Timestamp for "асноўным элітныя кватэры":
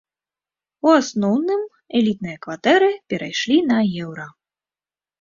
0.99-2.91